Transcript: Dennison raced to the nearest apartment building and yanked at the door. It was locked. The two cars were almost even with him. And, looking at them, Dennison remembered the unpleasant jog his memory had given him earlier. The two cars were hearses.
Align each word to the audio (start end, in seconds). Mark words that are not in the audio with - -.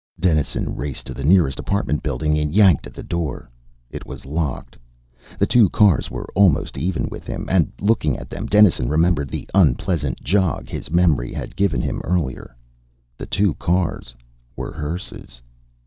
Dennison 0.19 0.75
raced 0.75 1.05
to 1.05 1.13
the 1.13 1.23
nearest 1.23 1.59
apartment 1.59 2.01
building 2.01 2.35
and 2.39 2.51
yanked 2.51 2.87
at 2.87 2.95
the 2.95 3.03
door. 3.03 3.51
It 3.91 4.03
was 4.03 4.25
locked. 4.25 4.75
The 5.37 5.45
two 5.45 5.69
cars 5.69 6.09
were 6.09 6.25
almost 6.33 6.75
even 6.75 7.07
with 7.11 7.27
him. 7.27 7.47
And, 7.51 7.71
looking 7.79 8.17
at 8.17 8.27
them, 8.27 8.47
Dennison 8.47 8.89
remembered 8.89 9.29
the 9.29 9.47
unpleasant 9.53 10.19
jog 10.23 10.69
his 10.69 10.89
memory 10.89 11.33
had 11.33 11.55
given 11.55 11.81
him 11.83 12.01
earlier. 12.03 12.55
The 13.15 13.27
two 13.27 13.53
cars 13.53 14.15
were 14.55 14.73
hearses. 14.73 15.39